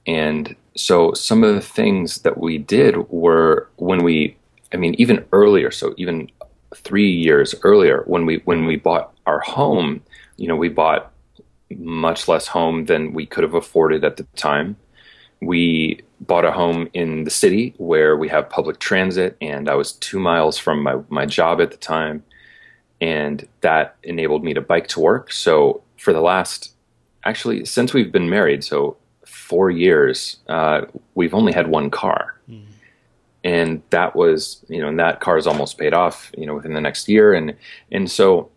[0.07, 4.37] And so some of the things that we did were when we
[4.73, 6.31] I mean even earlier, so even
[6.75, 10.03] 3 years earlier when we when we bought our home,
[10.37, 11.13] you know, we bought
[11.77, 14.77] much less home than we could have afforded at the time.
[15.41, 19.93] We bought a home in the city where we have public transit, and I was
[19.93, 22.23] two miles from my, my job at the time.
[23.03, 25.33] And that enabled me to bike to work.
[25.33, 26.73] So, for the last,
[27.25, 30.83] actually, since we've been married, so four years, uh,
[31.15, 32.39] we've only had one car.
[32.49, 32.65] Mm.
[33.45, 36.75] And that was, you know, and that car is almost paid off, you know, within
[36.75, 37.33] the next year.
[37.33, 37.57] And,
[37.91, 38.51] and so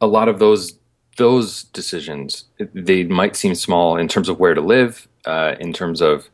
[0.00, 0.78] a lot of those
[1.16, 2.44] those decisions
[2.74, 6.28] they might seem small in terms of where to live, uh, in terms of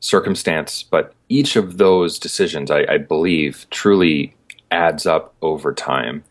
[0.00, 4.34] circumstance, but each of those decisions, I, I believe, truly
[4.70, 6.24] adds up over time.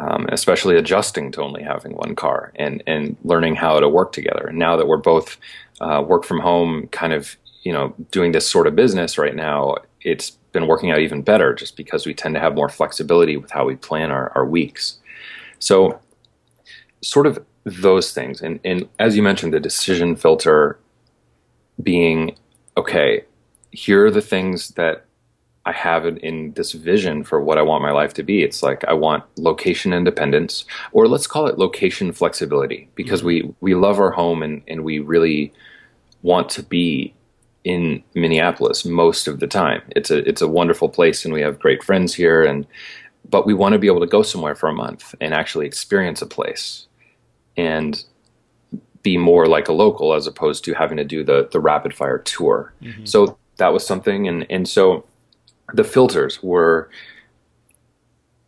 [0.00, 4.48] Um, especially adjusting to only having one car and and learning how to work together.
[4.48, 5.36] And now that we're both
[5.80, 9.76] uh, work from home, kind of you know doing this sort of business right now,
[10.00, 13.50] it's been working out even better just because we tend to have more flexibility with
[13.50, 14.98] how we plan our, our weeks.
[15.58, 16.00] So
[17.02, 18.40] sort of those things.
[18.40, 20.78] And, and as you mentioned, the decision filter
[21.82, 22.36] being
[22.76, 23.24] okay,
[23.70, 25.03] here are the things that
[25.66, 28.42] I have it in this vision for what I want my life to be.
[28.42, 33.48] It's like I want location independence, or let's call it location flexibility, because mm-hmm.
[33.48, 35.52] we, we love our home and, and we really
[36.22, 37.14] want to be
[37.64, 39.82] in Minneapolis most of the time.
[39.96, 42.66] It's a it's a wonderful place and we have great friends here and
[43.28, 46.20] but we want to be able to go somewhere for a month and actually experience
[46.20, 46.86] a place
[47.56, 48.04] and
[49.02, 52.18] be more like a local as opposed to having to do the the rapid fire
[52.18, 52.72] tour.
[52.82, 53.04] Mm-hmm.
[53.06, 55.04] So that was something, and and so
[55.72, 56.90] the filters were: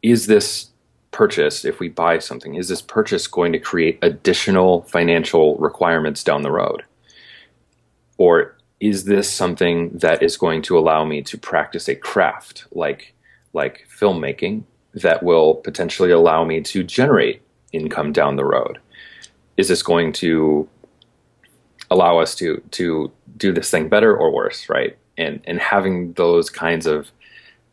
[0.02, 0.70] is this
[1.10, 2.54] purchase if we buy something?
[2.56, 6.82] Is this purchase going to create additional financial requirements down the road?
[8.18, 13.14] or is this something that is going to allow me to practice a craft like
[13.52, 18.78] like filmmaking that will potentially allow me to generate income down the road?
[19.56, 20.68] Is this going to
[21.90, 24.96] allow us to to do this thing better or worse, right?
[25.18, 27.10] And and having those kinds of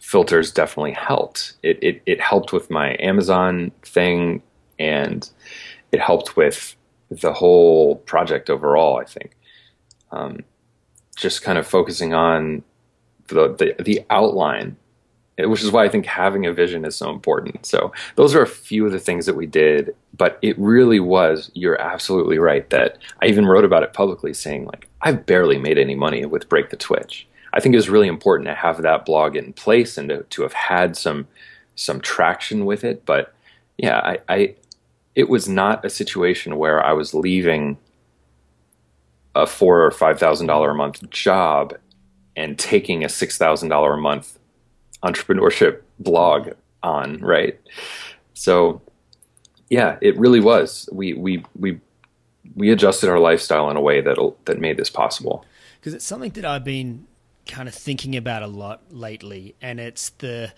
[0.03, 1.53] filters definitely helped.
[1.63, 4.43] It, it, it helped with my Amazon thing
[4.77, 5.29] and
[5.93, 6.75] it helped with
[7.09, 9.37] the whole project overall, I think.
[10.11, 10.39] Um,
[11.15, 12.63] just kind of focusing on
[13.27, 14.75] the, the, the outline,
[15.39, 17.65] which is why I think having a vision is so important.
[17.65, 21.49] So those are a few of the things that we did, but it really was,
[21.53, 25.77] you're absolutely right that I even wrote about it publicly saying like, I've barely made
[25.77, 29.05] any money with Break the Twitch I think it was really important to have that
[29.05, 31.27] blog in place and to, to have had some
[31.75, 33.05] some traction with it.
[33.05, 33.33] But
[33.77, 34.55] yeah, I, I
[35.15, 37.77] it was not a situation where I was leaving
[39.35, 41.75] a four or five thousand dollar a month job
[42.35, 44.39] and taking a six thousand dollar a month
[45.03, 46.49] entrepreneurship blog
[46.81, 47.59] on, right?
[48.33, 48.81] So
[49.69, 50.89] yeah, it really was.
[50.91, 51.79] We we we
[52.55, 55.45] we adjusted our lifestyle in a way that that made this possible.
[55.79, 57.05] Because it's something that I've been
[57.47, 60.53] kind of thinking about a lot lately, and it's the,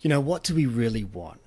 [0.00, 1.40] you know, what do we really want?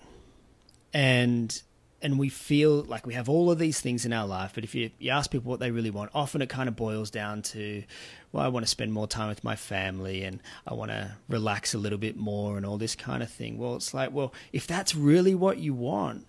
[0.94, 1.62] And
[2.02, 4.74] and we feel like we have all of these things in our life, but if
[4.74, 7.84] you, you ask people what they really want, often it kind of boils down to,
[8.32, 11.74] well, I want to spend more time with my family and I want to relax
[11.74, 13.58] a little bit more and all this kind of thing.
[13.58, 16.26] Well, it's like, well, if that's really what you want,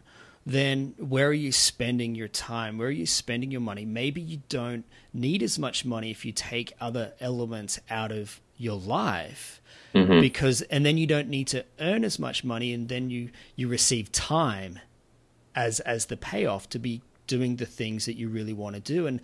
[0.46, 2.79] then where are you spending your time?
[2.79, 3.85] Where are you spending your money?
[3.85, 8.79] Maybe you don't need as much money if you take other elements out of your
[8.79, 9.61] life.
[9.94, 10.20] Mm-hmm.
[10.20, 13.68] Because and then you don't need to earn as much money and then you you
[13.68, 14.79] receive time
[15.55, 19.07] as as the payoff to be doing the things that you really want to do
[19.07, 19.20] and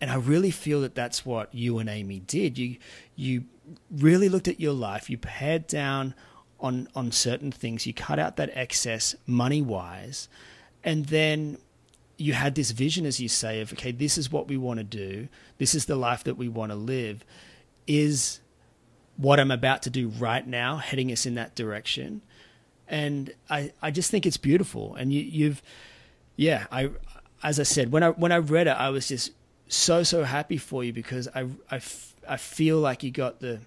[0.00, 2.58] and I really feel that that's what you and Amy did.
[2.58, 2.76] You
[3.14, 3.44] you
[3.90, 6.14] really looked at your life, you pared down
[6.62, 7.86] on on certain things.
[7.86, 10.28] You cut out that excess money wise,
[10.82, 11.58] and then
[12.16, 14.84] you had this vision, as you say, of okay, this is what we want to
[14.84, 15.28] do.
[15.58, 17.24] This is the life that we want to live.
[17.86, 18.40] Is
[19.16, 22.22] what I'm about to do right now heading us in that direction?
[22.88, 24.94] And I, I just think it's beautiful.
[24.94, 25.62] And you, you've,
[26.36, 26.90] yeah, I,
[27.42, 29.32] as I said, when I when I read it, I was just
[29.68, 31.80] so so happy for you because I, I,
[32.28, 33.60] I feel like you got the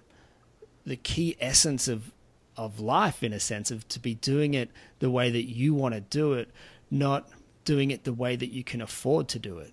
[0.86, 2.12] the key essence of
[2.56, 5.94] of life in a sense of to be doing it the way that you want
[5.94, 6.48] to do it,
[6.90, 7.28] not
[7.64, 9.72] doing it the way that you can afford to do it.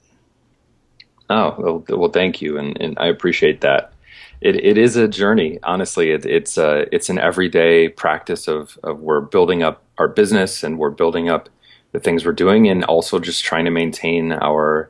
[1.29, 3.93] Oh well, well thank you, and, and I appreciate that.
[4.41, 6.11] It, it is a journey, honestly.
[6.11, 10.63] It, it's a, uh, it's an everyday practice of, of we're building up our business
[10.63, 11.49] and we're building up
[11.93, 14.89] the things we're doing, and also just trying to maintain our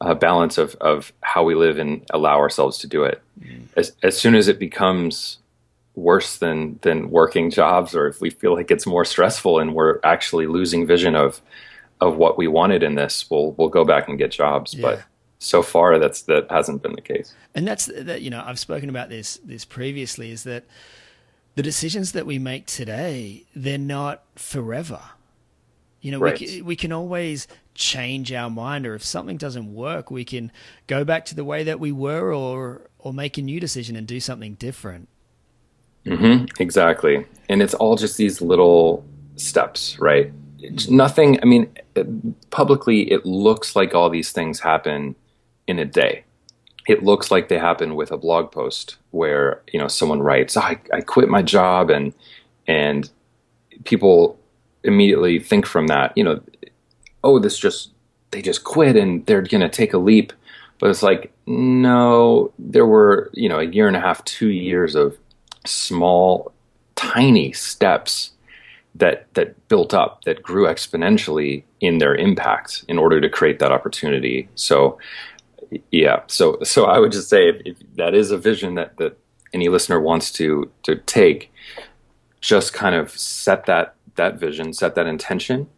[0.00, 3.22] uh, balance of, of how we live and allow ourselves to do it.
[3.38, 3.66] Mm.
[3.76, 5.38] As, as soon as it becomes
[5.94, 9.98] worse than than working jobs or if we feel like it's more stressful and we're
[10.04, 11.40] actually losing vision of
[12.00, 14.82] of what we wanted in this we'll we'll go back and get jobs yeah.
[14.82, 15.02] but
[15.38, 18.88] so far that's that hasn't been the case and that's that you know I've spoken
[18.88, 20.64] about this this previously is that
[21.56, 25.00] the decisions that we make today they're not forever
[26.00, 26.40] you know right.
[26.40, 30.52] we we can always change our mind or if something doesn't work we can
[30.86, 34.06] go back to the way that we were or or make a new decision and
[34.06, 35.08] do something different
[36.06, 37.26] Mm-hmm, exactly.
[37.48, 39.04] And it's all just these little
[39.36, 40.32] steps, right?
[40.58, 41.72] It's nothing, I mean,
[42.50, 45.16] publicly, it looks like all these things happen
[45.66, 46.24] in a day.
[46.88, 50.62] It looks like they happen with a blog post where, you know, someone writes, oh,
[50.62, 52.12] I, I quit my job and,
[52.66, 53.08] and
[53.84, 54.38] people
[54.84, 56.40] immediately think from that, you know,
[57.22, 57.90] oh, this just,
[58.30, 60.32] they just quit and they're going to take a leap.
[60.78, 64.94] But it's like, no, there were, you know, a year and a half, two years
[64.94, 65.18] of
[65.64, 66.52] small,
[66.96, 68.32] tiny steps
[68.94, 73.72] that that built up, that grew exponentially in their impact in order to create that
[73.72, 74.48] opportunity.
[74.54, 74.98] So,
[75.90, 76.22] yeah.
[76.26, 79.16] So so I would just say if, if that is a vision that that
[79.52, 81.52] any listener wants to to take,
[82.40, 85.68] just kind of set that that vision, set that intention,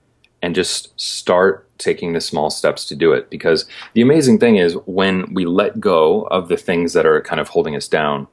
[0.40, 3.28] and just start taking the small steps to do it.
[3.30, 7.40] Because the amazing thing is when we let go of the things that are kind
[7.40, 8.26] of holding us down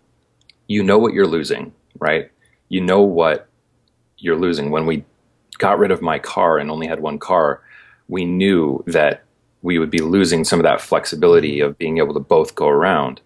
[0.69, 2.31] you know what you're losing, right?
[2.69, 3.49] You know what
[4.17, 4.71] you're losing.
[4.71, 5.03] When we
[5.57, 7.61] got rid of my car and only had one car,
[8.07, 9.23] we knew that
[9.61, 13.19] we would be losing some of that flexibility of being able to both go around.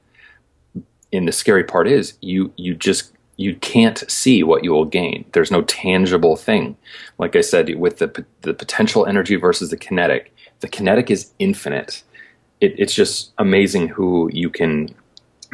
[1.12, 5.26] And the scary part is you you just you can't see what you will gain.
[5.34, 6.76] There's no tangible thing.
[7.20, 12.04] Like I said, with the the potential energy versus the kinetic, the kinetic is infinite
[12.64, 14.96] it, it's just amazing who you can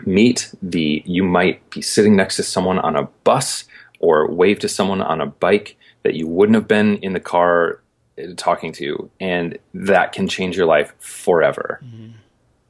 [0.06, 0.54] meet.
[0.62, 3.66] The you might be sitting next to someone on a bus
[4.00, 7.82] or wave to someone on a bike that you wouldn't have been in the car
[8.18, 11.80] uh, talking to, and that can change your life forever.
[11.84, 12.12] Mm-hmm.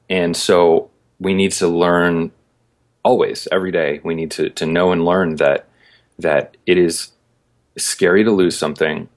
[0.10, 2.32] And so we need to learn
[3.04, 4.02] always, every day.
[4.04, 5.68] We need to to know and learn that
[6.18, 7.12] that it is
[7.78, 9.08] scary to lose something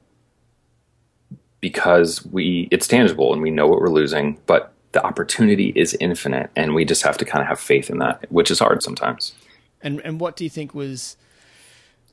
[1.60, 6.50] because we it's tangible and we know what we're losing, but the opportunity is infinite
[6.54, 9.32] and we just have to kind of have faith in that, which is hard sometimes.
[9.82, 11.16] And and what do you think was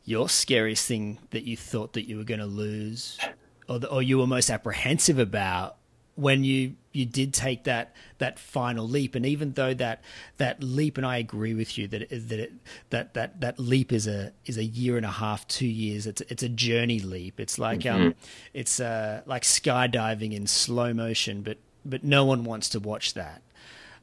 [0.06, 3.20] your scariest thing that you thought that you were going to lose
[3.68, 5.76] or the, or you were most apprehensive about
[6.16, 10.04] when you you did take that that final leap and even though that
[10.38, 12.54] that leap and I agree with you that it, that it,
[12.90, 16.22] that that that leap is a is a year and a half 2 years it's
[16.22, 18.08] it's a journey leap it's like um, mm-hmm.
[18.08, 18.16] um
[18.54, 23.42] it's uh like skydiving in slow motion but but no one wants to watch that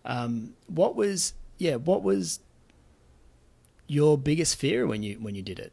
[0.05, 2.41] um what was yeah what was
[3.87, 5.73] your biggest fear when you when you did it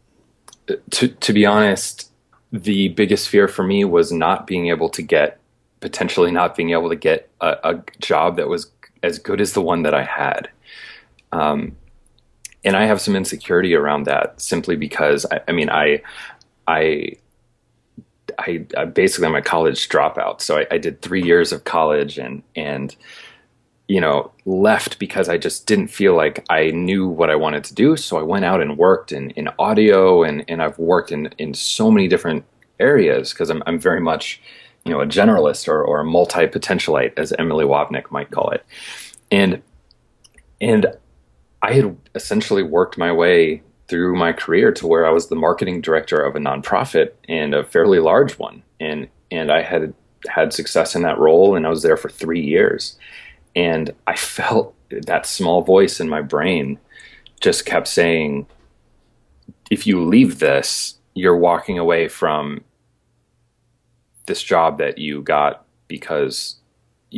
[0.91, 2.11] to to be honest
[2.51, 5.39] the biggest fear for me was not being able to get
[5.83, 8.71] potentially not being able to get a, a job that was
[9.03, 10.49] as good as the one that I had.
[11.33, 11.75] Um,
[12.63, 16.01] and I have some insecurity around that simply because I, I mean I,
[16.65, 17.17] I
[18.39, 20.41] I, I, basically I'm a college dropout.
[20.41, 22.95] So I, I, did three years of college and and
[23.87, 27.73] you know left because I just didn't feel like I knew what I wanted to
[27.73, 27.95] do.
[27.97, 31.53] So I went out and worked in, in audio and, and I've worked in, in
[31.53, 32.45] so many different
[32.79, 34.41] areas because I'm I'm very much
[34.85, 38.65] you know a generalist or, or a multi-potentialite as emily wapnick might call it
[39.31, 39.61] and
[40.61, 40.85] and
[41.61, 45.81] i had essentially worked my way through my career to where i was the marketing
[45.81, 48.63] director of a nonprofit and a fairly large one.
[48.79, 49.93] And and i had
[50.27, 52.97] had success in that role and i was there for three years.
[53.55, 56.79] And i felt that small voice in my brain
[57.41, 58.47] just kept saying
[59.69, 62.63] if you leave this you're walking away from
[64.25, 66.55] this job that you got because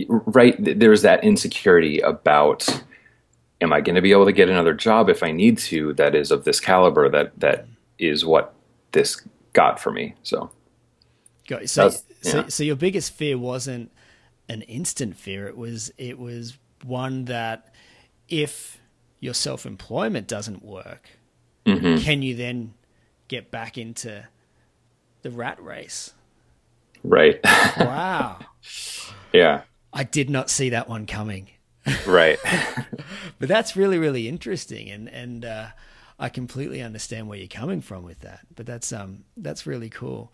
[0.08, 0.56] right?
[0.60, 2.84] There's that insecurity about
[3.66, 6.16] am I going to be able to get another job if I need to that
[6.16, 7.68] is of this caliber that that
[8.00, 8.54] is what
[8.92, 9.22] this
[9.54, 10.52] got for me so
[11.68, 11.90] so, yeah.
[12.22, 13.92] so so your biggest fear wasn't
[14.48, 17.74] an instant fear it was it was one that
[18.30, 18.80] if
[19.20, 21.10] your self-employment doesn't work
[21.66, 21.98] mm-hmm.
[21.98, 22.74] can you then
[23.28, 24.26] get back into
[25.24, 26.14] the rat race
[27.06, 27.40] Right.
[27.78, 28.40] Wow.
[29.34, 29.62] yeah.
[29.94, 31.50] I did not see that one coming.
[32.06, 32.40] Right.
[33.40, 35.68] but that's really, really interesting, and and uh,
[36.20, 38.42] I completely understand where you're coming from with that.
[38.56, 40.34] But that's um that's really cool,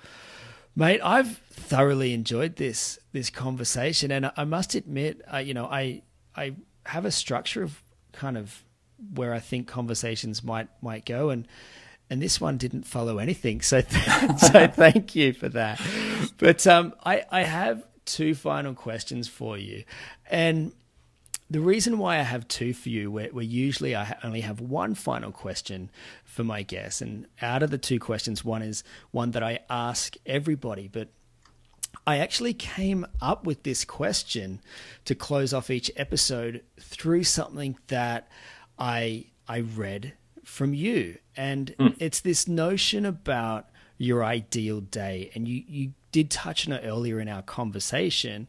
[0.76, 1.02] mate.
[1.04, 6.04] I've thoroughly enjoyed this this conversation, and I must admit, uh, you know, I
[6.36, 7.82] I have a structure of
[8.14, 8.64] kind of
[9.14, 11.47] where I think conversations might might go, and
[12.10, 13.62] and this one didn't follow anything.
[13.62, 15.82] So, th- so thank you for that.
[16.38, 19.86] But um, I, I have two final questions for you,
[20.30, 20.74] and
[21.52, 24.95] the reason why I have two for you, where, where usually I only have one
[24.95, 25.89] final question
[26.24, 30.16] for my guests, and out of the two questions, one is one that I ask
[30.26, 31.10] everybody, but
[32.08, 34.62] I actually came up with this question
[35.04, 38.30] to close off each episode through something that
[38.80, 40.14] I I read
[40.45, 41.18] from you.
[41.36, 41.95] And mm.
[41.99, 45.32] it's this notion about your ideal day.
[45.36, 48.47] And you, you did touch on it earlier in our conversation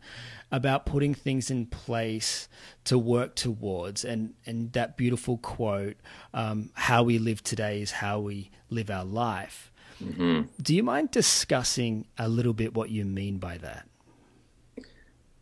[0.52, 2.48] about putting things in place
[2.84, 4.04] to work towards.
[4.04, 5.96] And, and that beautiful quote
[6.32, 9.72] um, how we live today is how we live our life.
[10.02, 10.42] Mm-hmm.
[10.60, 13.88] Do you mind discussing a little bit what you mean by that?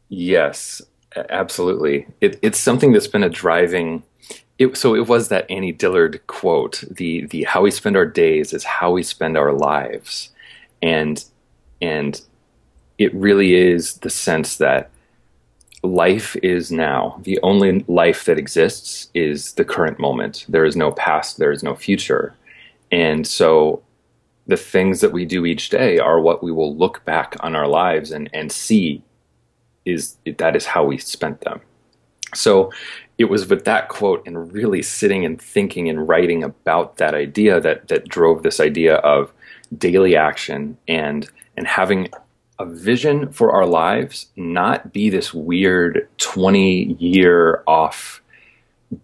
[0.09, 0.81] Yes,
[1.29, 2.07] absolutely.
[2.21, 4.05] It, it's something that's been a driving
[4.61, 8.53] it, so it was that Annie Dillard quote: "the the how we spend our days
[8.53, 10.29] is how we spend our lives,"
[10.83, 11.25] and
[11.81, 12.21] and
[12.99, 14.91] it really is the sense that
[15.83, 17.20] life is now.
[17.22, 20.45] The only life that exists is the current moment.
[20.49, 21.39] There is no past.
[21.39, 22.35] There is no future,
[22.91, 23.83] and so
[24.47, 27.68] the things that we do each day are what we will look back on our
[27.68, 29.03] lives and and see
[29.85, 31.61] is that is how we spent them.
[32.35, 32.72] So
[33.18, 37.61] it was with that quote and really sitting and thinking and writing about that idea
[37.61, 39.33] that that drove this idea of
[39.76, 42.09] daily action and and having
[42.61, 48.23] a vision for our lives not be this weird 20 year off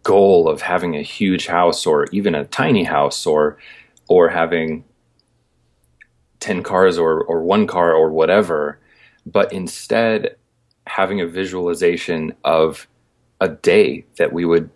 [0.03, 3.57] goal of having a huge house or even a tiny house or
[4.09, 4.85] or having
[6.41, 8.79] 10 cars or or one car or whatever
[9.25, 10.37] but instead
[10.87, 12.87] having a visualization of
[13.41, 14.71] a day that we would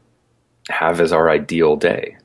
[0.68, 2.16] have as our ideal day.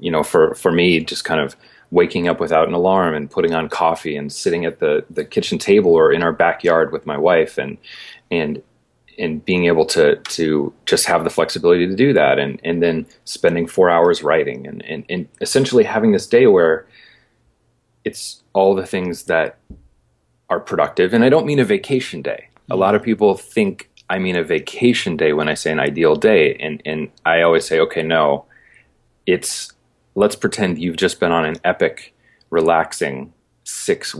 [0.00, 1.56] You know, for, for me, just kind of
[1.90, 5.58] waking up without an alarm and putting on coffee and sitting at the, the kitchen
[5.58, 7.78] table or in our backyard with my wife and
[8.30, 8.62] and
[9.18, 13.06] and being able to to just have the flexibility to do that and and then
[13.24, 16.86] spending four hours writing and, and, and essentially having this day where
[18.04, 19.58] it's all the things that
[20.50, 22.48] are productive and I don't mean a vacation day.
[22.70, 26.16] A lot of people think I mean a vacation day when I say an ideal
[26.16, 28.44] day and and I always say okay no
[29.26, 29.72] it's
[30.18, 32.14] let's pretend you've just been on an epic
[32.50, 33.32] relaxing
[33.64, 34.16] 6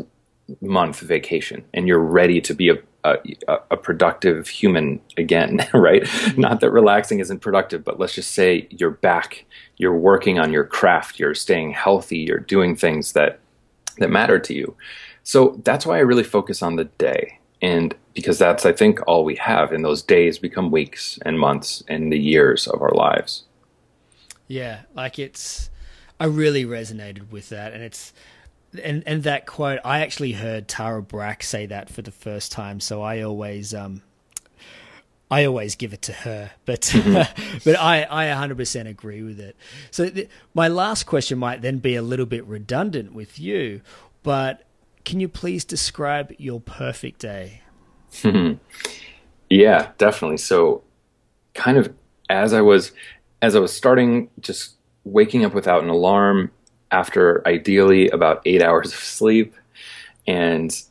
[0.60, 3.16] month vacation and you're ready to be a a,
[3.70, 6.02] a, productive human again, right?
[6.02, 6.40] Mm-hmm.
[6.40, 9.46] Not that relaxing isn't productive, but let's just say you're back,
[9.76, 13.38] you're working on your craft, you're staying healthy, you're doing things that
[13.98, 14.76] that matter to you.
[15.22, 17.38] So that's why I really focus on the day.
[17.62, 21.82] And because that's I think all we have and those days become weeks and months
[21.88, 23.44] and the years of our lives.
[24.48, 25.70] Yeah, like it's
[26.20, 28.12] I really resonated with that and it's
[28.82, 32.80] and and that quote, I actually heard Tara Brach say that for the first time,
[32.80, 34.02] so I always um,
[35.30, 37.58] I always give it to her, but mm-hmm.
[37.64, 39.56] but I I 100% agree with it.
[39.90, 43.80] So th- my last question might then be a little bit redundant with you,
[44.22, 44.64] but
[45.04, 47.62] can you please describe your perfect day?
[49.48, 50.38] yeah, definitely.
[50.38, 50.82] So
[51.54, 51.94] kind of
[52.28, 52.92] as I was
[53.40, 54.77] as I was starting just
[55.12, 56.50] waking up without an alarm
[56.90, 59.54] after ideally about eight hours of sleep
[60.26, 60.82] and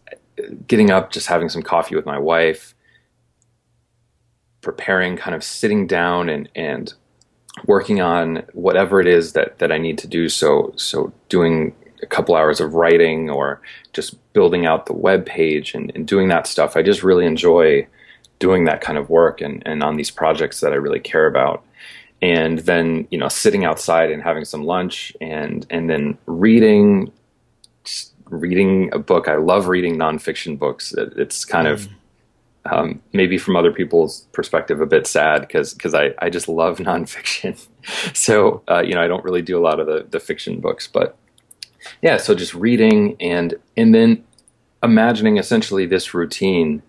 [0.68, 2.76] getting up, just having some coffee with my wife,
[4.61, 6.93] preparing, kind of sitting down and, and
[7.65, 10.30] working on whatever it is that, that I need to do.
[10.30, 13.61] So, so doing a couple hours of writing or
[13.93, 16.78] just building out the web page and, and doing that stuff.
[16.78, 17.88] I just really enjoy
[18.39, 21.63] doing that kind of work and, and on these projects that I really care about
[22.22, 27.11] and then you know sitting outside and having some lunch and and then reading
[28.30, 29.28] reading a book.
[29.28, 30.93] I love reading nonfiction books.
[30.97, 31.74] It's kind mm.
[31.74, 31.88] of
[32.65, 36.78] um, maybe from other people's perspective a bit sad because because I, I just love
[36.80, 37.65] nonfiction.
[38.15, 40.88] so uh, you know I don't really do a lot of the the fiction books,
[40.88, 41.18] but
[42.01, 42.18] yeah.
[42.18, 44.24] So just reading and and then
[44.84, 46.84] imagining essentially this routine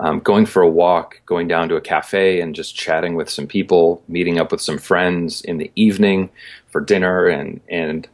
[0.00, 3.46] um, going for a walk, going down to a cafe and just chatting with some
[3.46, 6.30] people, meeting up with some friends in the evening
[6.68, 8.08] for dinner, and and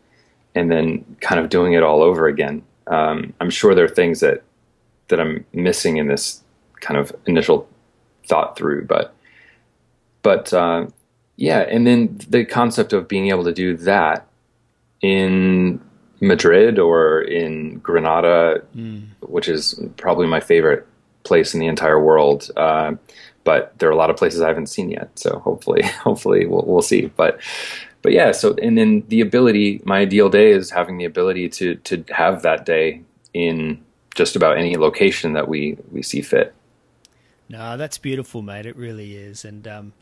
[0.55, 2.62] and then kind of doing it all over again.
[2.87, 4.43] Um, I'm sure there are things that
[5.09, 6.43] that I'm missing in this
[6.81, 7.68] kind of initial
[8.26, 9.14] thought through, but
[10.22, 10.87] but uh,
[11.37, 14.26] yeah, and then the concept of being able to do that
[15.01, 15.81] in
[16.20, 19.07] Madrid or in Granada, mm.
[19.20, 20.87] which is probably my favorite
[21.24, 22.50] place in the entire world.
[22.56, 22.94] Uh,
[23.44, 25.18] but there are a lot of places I haven't seen yet.
[25.18, 27.06] So hopefully, hopefully we'll, we'll see.
[27.06, 27.40] But
[28.02, 28.32] but yeah.
[28.32, 32.42] So and then the ability, my ideal day is having the ability to to have
[32.42, 33.02] that day
[33.34, 33.82] in
[34.14, 36.54] just about any location that we we see fit.
[37.48, 38.64] No, that's beautiful, mate.
[38.64, 39.44] It really is.
[39.44, 39.92] And um,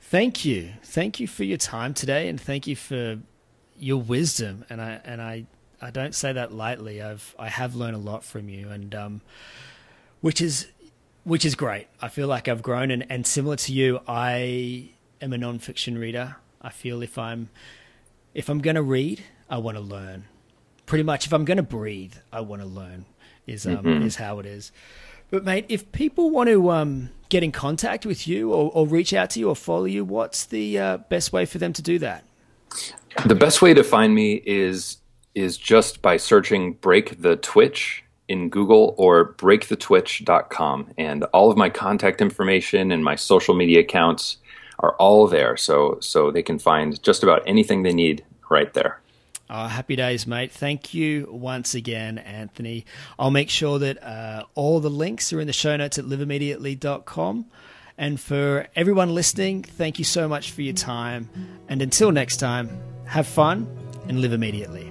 [0.00, 3.18] thank you, thank you for your time today, and thank you for
[3.78, 4.64] your wisdom.
[4.68, 5.46] And I and I
[5.80, 7.02] I don't say that lightly.
[7.02, 9.20] I've I have learned a lot from you, and um,
[10.24, 10.68] which is
[11.24, 11.86] which is great.
[12.00, 14.88] I feel like I've grown, and, and similar to you, I
[15.20, 16.36] am a non-fiction reader.
[16.62, 17.50] I feel if I'm
[18.32, 20.24] if I'm going to read, I want to learn.
[20.86, 23.04] Pretty much, if I'm going to breathe, I want to learn.
[23.46, 24.06] Is um, mm-hmm.
[24.06, 24.72] is how it is.
[25.30, 29.12] But mate, if people want to um, get in contact with you or, or, reach
[29.12, 31.98] out to you or follow you, what's the uh, best way for them to do
[31.98, 32.24] that?
[33.26, 34.96] The best way to find me is
[35.34, 40.90] is just by searching "Break the Twitch" in Google or breakthetwitch.com.
[40.96, 44.38] And all of my contact information and my social media accounts
[44.80, 45.56] are all there.
[45.56, 49.00] So, so they can find just about anything they need right there.
[49.50, 50.52] Oh, happy days, mate.
[50.52, 52.86] Thank you once again, Anthony.
[53.18, 57.46] I'll make sure that uh, all the links are in the show notes at liveimmediately.com.
[57.96, 61.28] And for everyone listening, thank you so much for your time.
[61.68, 62.70] And until next time,
[63.06, 63.68] have fun
[64.08, 64.90] and live immediately.